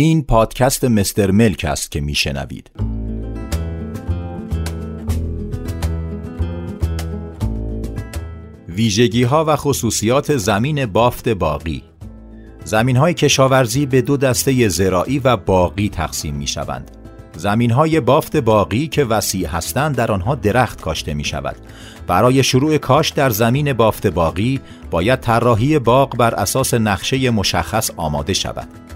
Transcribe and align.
این 0.00 0.22
پادکست 0.22 0.84
مستر 0.84 1.30
ملک 1.30 1.64
است 1.64 1.90
که 1.90 2.00
میشنوید. 2.00 2.70
ویژگی 8.68 9.22
ها 9.22 9.44
و 9.48 9.56
خصوصیات 9.56 10.36
زمین 10.36 10.86
بافت 10.86 11.28
باقی. 11.28 11.82
زمین 12.64 12.96
های 12.96 13.14
کشاورزی 13.14 13.86
به 13.86 14.02
دو 14.02 14.16
دسته 14.16 14.68
زراعی 14.68 15.18
و 15.18 15.36
باقی 15.36 15.88
تقسیم 15.88 16.34
می 16.34 16.46
شوند 16.46 16.90
زمین 17.36 17.70
های 17.70 18.00
بافت 18.00 18.36
باقی 18.36 18.88
که 18.88 19.04
وسیع 19.04 19.48
هستند 19.48 19.96
در 19.96 20.12
آنها 20.12 20.34
درخت 20.34 20.80
کاشته 20.80 21.14
می 21.14 21.24
شود 21.24 21.56
برای 22.06 22.42
شروع 22.42 22.78
کاشت 22.78 23.14
در 23.14 23.30
زمین 23.30 23.72
بافت 23.72 24.06
باقی 24.06 24.60
باید 24.90 25.20
طراحی 25.20 25.78
باغ 25.78 26.16
بر 26.16 26.34
اساس 26.34 26.74
نقشه 26.74 27.30
مشخص 27.30 27.90
آماده 27.96 28.32
شود. 28.32 28.87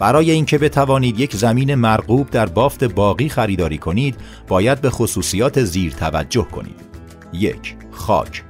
برای 0.00 0.30
اینکه 0.30 0.58
بتوانید 0.58 1.20
یک 1.20 1.36
زمین 1.36 1.74
مرغوب 1.74 2.30
در 2.30 2.46
بافت 2.46 2.84
باقی 2.84 3.28
خریداری 3.28 3.78
کنید 3.78 4.16
باید 4.48 4.80
به 4.80 4.90
خصوصیات 4.90 5.64
زیر 5.64 5.92
توجه 5.92 6.44
کنید. 6.44 6.80
یک 7.32 7.76
خاک. 7.90 8.44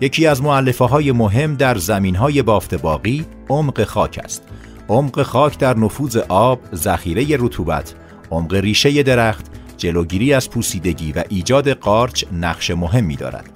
یکی 0.00 0.26
از 0.26 0.42
معلفه 0.42 0.84
های 0.84 1.12
مهم 1.12 1.54
در 1.54 1.78
زمین 1.78 2.16
های 2.16 2.42
بافت 2.42 2.74
باقی 2.74 3.26
عمق 3.48 3.84
خاک 3.84 4.20
است. 4.24 4.42
عمق 4.88 5.22
خاک 5.22 5.58
در 5.58 5.76
نفوذ 5.76 6.16
آب، 6.16 6.60
ذخیره 6.74 7.36
رطوبت، 7.36 7.94
عمق 8.30 8.54
ریشه 8.54 9.02
درخت، 9.02 9.46
جلوگیری 9.76 10.32
از 10.32 10.50
پوسیدگی 10.50 11.12
و 11.12 11.24
ایجاد 11.28 11.68
قارچ 11.68 12.24
نقش 12.32 12.70
مهمی 12.70 13.16
دارد. 13.16 13.55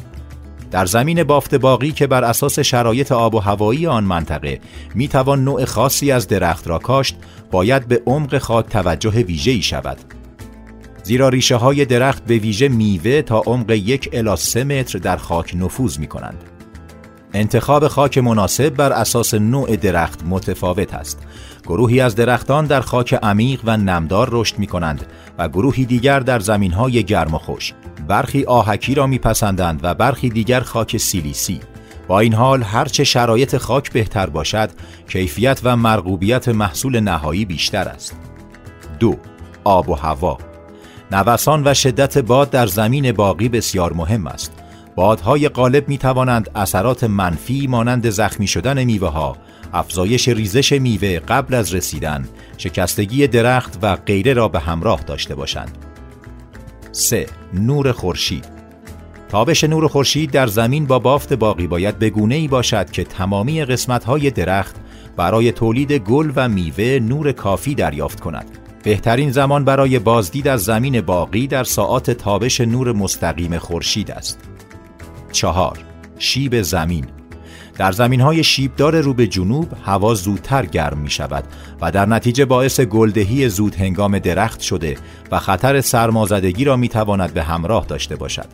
در 0.71 0.87
زمین 0.87 1.25
بافت 1.25 1.55
باقی 1.55 1.93
که 1.93 2.07
بر 2.07 2.25
اساس 2.25 2.59
شرایط 2.59 3.13
آب 3.13 3.35
و 3.35 3.39
هوایی 3.39 3.87
آن 3.87 4.05
منطقه 4.05 4.61
می 4.95 5.09
توان 5.09 5.45
نوع 5.45 5.65
خاصی 5.65 6.13
از 6.13 6.29
درخت 6.29 6.69
را 6.69 6.79
کاشت 6.79 7.17
باید 7.51 7.89
به 7.89 8.03
عمق 8.07 8.39
خاک 8.39 8.67
توجه 8.67 9.11
ویژه‌ای 9.11 9.63
شود 9.63 9.99
زیرا 11.03 11.29
ریشه 11.29 11.57
های 11.57 11.85
درخت 11.85 12.25
به 12.25 12.39
ویژه 12.39 12.69
میوه 12.69 13.23
تا 13.23 13.39
عمق 13.47 13.71
یک 13.71 14.09
الی 14.13 14.37
سه 14.37 14.65
متر 14.65 14.99
در 14.99 15.17
خاک 15.17 15.55
نفوذ 15.55 15.99
می 15.99 16.07
کنند. 16.07 16.45
انتخاب 17.35 17.89
خاک 17.89 18.19
مناسب 18.19 18.69
بر 18.69 18.93
اساس 18.93 19.35
نوع 19.35 19.77
درخت 19.77 20.21
متفاوت 20.25 20.95
است. 20.95 21.19
گروهی 21.65 22.01
از 22.01 22.15
درختان 22.15 22.67
در 22.67 22.81
خاک 22.81 23.15
عمیق 23.15 23.61
و 23.65 23.77
نمدار 23.77 24.29
رشد 24.33 24.59
می 24.59 24.67
کنند 24.67 25.07
و 25.39 25.49
گروهی 25.49 25.85
دیگر 25.85 26.21
در 26.21 26.41
زمین 26.41 26.73
های 26.73 27.05
گرم 27.05 27.35
و 27.35 27.39
خوش. 27.39 27.75
برخی 28.11 28.45
آهکی 28.45 28.95
را 28.95 29.07
میپسندند 29.07 29.81
و 29.83 29.95
برخی 29.95 30.29
دیگر 30.29 30.61
خاک 30.61 30.97
سیلیسی. 30.97 31.61
با 32.09 32.21
این 32.21 32.35
حال 32.35 32.63
هرچه 32.63 33.05
شرایط 33.05 33.57
خاک 33.57 33.93
بهتر 33.93 34.27
باشد، 34.27 34.71
کیفیت 35.09 35.61
و 35.65 35.77
مرغوبیت 35.77 36.49
محصول 36.49 37.01
نهایی 37.01 37.45
بیشتر 37.45 37.89
است. 37.89 38.17
دو 38.99 39.17
آب 39.65 39.89
و 39.89 39.95
هوا 39.95 40.39
نوسان 41.11 41.63
و 41.67 41.75
شدت 41.75 42.19
باد 42.19 42.51
در 42.51 42.67
زمین 42.67 43.13
باقی 43.13 43.49
بسیار 43.49 43.93
مهم 43.93 44.27
است. 44.27 44.53
بادهای 44.95 45.49
غالب 45.49 45.89
می 45.89 45.99
توانند 45.99 46.51
اثرات 46.55 47.05
منفی 47.05 47.67
مانند 47.67 48.11
زخمی 48.11 48.47
شدن 48.47 48.85
میوه 48.85 49.09
ها، 49.09 49.37
افزایش 49.73 50.29
ریزش 50.29 50.73
میوه 50.73 51.19
قبل 51.19 51.55
از 51.55 51.75
رسیدن، 51.75 52.29
شکستگی 52.59 53.27
درخت 53.27 53.79
و 53.83 53.97
غیره 53.97 54.33
را 54.33 54.49
به 54.49 54.61
همراه 54.61 55.01
داشته 55.03 55.35
باشند. 55.35 55.90
3. 56.93 57.27
نور 57.55 57.93
خورشید 57.93 58.45
تابش 59.29 59.65
نور 59.65 59.89
خورشید 59.89 60.31
در 60.31 60.47
زمین 60.47 60.87
با 60.87 60.99
بافت 60.99 61.33
باقی 61.33 61.67
باید 61.67 61.99
به 61.99 62.11
گونه 62.11 62.35
ای 62.35 62.49
باشد 62.49 62.91
که 62.91 63.05
تمامی 63.05 63.65
قسمت 63.65 64.05
های 64.05 64.31
درخت 64.31 64.77
برای 65.17 65.53
تولید 65.53 65.93
گل 65.93 66.33
و 66.37 66.49
میوه 66.49 66.99
نور 67.03 67.33
کافی 67.33 67.75
دریافت 67.75 68.21
کند. 68.21 68.59
بهترین 68.83 69.31
زمان 69.31 69.65
برای 69.65 69.99
بازدید 69.99 70.49
از 70.49 70.65
زمین 70.65 71.01
باقی 71.01 71.47
در 71.47 71.65
ساعات 71.65 72.11
تابش 72.11 72.61
نور 72.61 72.93
مستقیم 72.93 73.59
خورشید 73.59 74.11
است. 74.11 74.41
چهار 75.33 75.79
شیب 76.19 76.63
زمین 76.63 77.07
در 77.81 77.93
زمین 77.93 78.21
های 78.21 78.45
شیبدار 78.45 79.01
رو 79.01 79.15
به 79.15 79.27
جنوب 79.27 79.69
هوا 79.85 80.15
زودتر 80.15 80.67
گرم 80.67 80.99
می 80.99 81.11
شود 81.11 81.45
و 81.81 81.91
در 81.91 82.07
نتیجه 82.07 82.45
باعث 82.45 82.81
گلدهی 82.81 83.49
زود 83.49 83.75
هنگام 83.75 84.19
درخت 84.19 84.61
شده 84.61 84.97
و 85.31 85.39
خطر 85.39 85.81
سرمازدگی 85.81 86.65
را 86.65 86.77
می 86.77 86.89
تواند 86.89 87.35
به 87.35 87.43
همراه 87.43 87.87
داشته 87.87 88.17
باشد. 88.17 88.47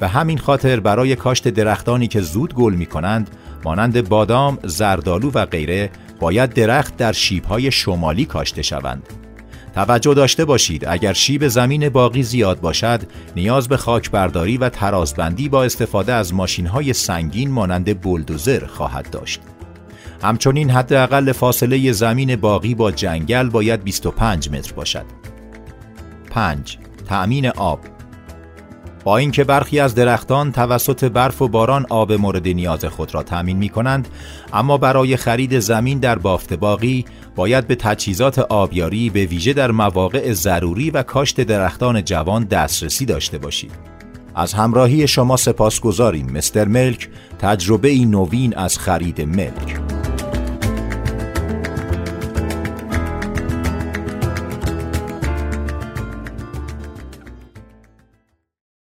به 0.00 0.08
همین 0.08 0.38
خاطر 0.38 0.80
برای 0.80 1.16
کاشت 1.16 1.48
درختانی 1.48 2.06
که 2.06 2.20
زود 2.20 2.54
گل 2.54 2.74
می 2.74 2.86
کنند 2.86 3.30
مانند 3.64 4.08
بادام، 4.08 4.58
زردالو 4.64 5.30
و 5.30 5.46
غیره 5.46 5.90
باید 6.20 6.54
درخت 6.54 6.96
در 6.96 7.12
شیبهای 7.12 7.70
شمالی 7.70 8.24
کاشته 8.24 8.62
شوند. 8.62 9.02
توجه 9.74 10.14
داشته 10.14 10.44
باشید. 10.44 10.84
اگر 10.88 11.12
شیب 11.12 11.48
زمین 11.48 11.88
باقی 11.88 12.22
زیاد 12.22 12.60
باشد 12.60 13.00
نیاز 13.36 13.68
به 13.68 13.76
خاک 13.76 14.10
برداری 14.10 14.58
و 14.58 14.68
ترازبندی 14.68 15.48
با 15.48 15.64
استفاده 15.64 16.12
از 16.12 16.34
ماشین 16.34 16.66
های 16.66 16.92
سنگین 16.92 17.50
مانند 17.50 18.00
بولدوزر 18.00 18.66
خواهد 18.66 19.10
داشت. 19.10 19.40
همچنین 20.22 20.70
حداقل 20.70 21.32
فاصله 21.32 21.92
زمین 21.92 22.36
باقی 22.36 22.74
با 22.74 22.90
جنگل 22.90 23.48
باید 23.48 23.84
25 23.84 24.50
متر 24.50 24.72
باشد. 24.72 25.04
5. 26.30 26.78
تأمین 27.08 27.46
آب. 27.48 27.80
با 29.04 29.18
اینکه 29.18 29.44
برخی 29.44 29.80
از 29.80 29.94
درختان 29.94 30.52
توسط 30.52 31.04
برف 31.04 31.42
و 31.42 31.48
باران 31.48 31.86
آب 31.90 32.12
مورد 32.12 32.48
نیاز 32.48 32.84
خود 32.84 33.14
را 33.14 33.22
تأمین 33.22 33.56
می 33.56 33.68
کنند 33.68 34.08
اما 34.52 34.78
برای 34.78 35.16
خرید 35.16 35.58
زمین 35.58 35.98
در 35.98 36.18
بافت 36.18 36.54
باقی 36.54 37.04
باید 37.36 37.66
به 37.66 37.74
تجهیزات 37.74 38.38
آبیاری 38.38 39.10
به 39.10 39.26
ویژه 39.26 39.52
در 39.52 39.70
مواقع 39.70 40.32
ضروری 40.32 40.90
و 40.90 41.02
کاشت 41.02 41.40
درختان 41.40 42.04
جوان 42.04 42.44
دسترسی 42.44 43.04
داشته 43.04 43.38
باشید. 43.38 43.72
از 44.34 44.54
همراهی 44.54 45.08
شما 45.08 45.36
سپاس 45.36 45.80
گذاریم 45.80 46.30
مستر 46.30 46.68
ملک. 46.68 47.08
تجربه 47.38 47.94
نوین 47.94 48.56
از 48.56 48.78
خرید 48.78 49.20
ملک. 49.20 49.79